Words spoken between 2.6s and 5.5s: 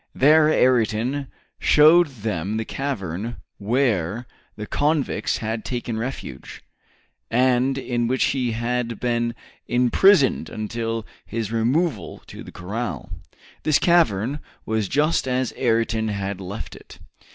cavern where the convicts